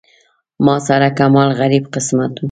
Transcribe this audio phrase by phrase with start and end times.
[0.65, 2.35] ما سره کمال غریب قسمت و.